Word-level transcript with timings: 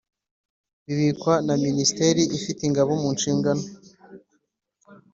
bibikwa 0.85 1.33
na 1.47 1.55
Minisiteri 1.65 2.21
ifite 2.37 2.61
Ingabo 2.65 2.91
mu 3.01 3.09
nshingano 3.15 3.63